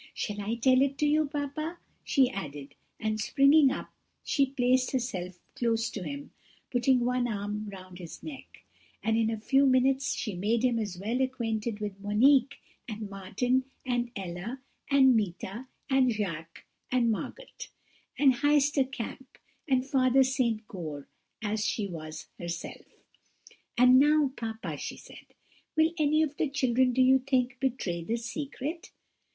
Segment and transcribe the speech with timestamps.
[0.15, 3.91] Shall I tell it to you, papa?" she added; and springing up,
[4.23, 6.31] she placed herself close to him,
[6.71, 8.63] putting one arm round his neck,
[9.03, 12.55] and in a few minutes she made him as well acquainted with Monique,
[12.89, 17.45] and Martin, and Ella, and Meeta, and Jacques, and Margot,
[18.17, 19.37] and Heister Kamp,
[19.67, 20.67] and Father St.
[20.67, 21.05] Goar,
[21.43, 22.87] as she was herself;
[23.77, 25.27] "and now, papa," she said,
[25.75, 28.89] "will any of the children, do you think, betray the secret?"